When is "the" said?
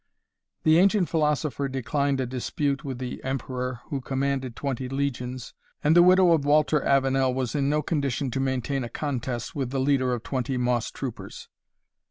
0.63-0.79, 2.97-3.23, 5.95-6.01, 9.69-9.79